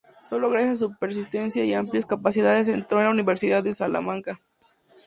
[0.23, 4.41] Solo gracias a su persistencia y amplias capacidades entró en la Universidad de Salamanca.